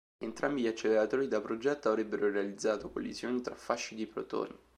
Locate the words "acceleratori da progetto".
0.67-1.89